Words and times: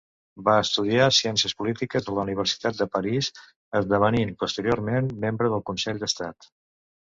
Va 0.45 0.53
estudiar 0.61 1.09
ciències 1.17 1.55
polítiques 1.59 2.07
a 2.07 2.15
la 2.15 2.23
Universitat 2.29 2.81
de 2.81 2.89
París, 2.97 3.31
esdevenint 3.83 4.35
posteriorment 4.43 5.15
membre 5.31 5.55
del 5.57 5.67
Consell 5.73 6.05
d'Estat. 6.05 6.53